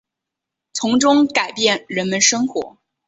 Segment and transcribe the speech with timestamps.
[0.73, 2.79] 从中改变人们生活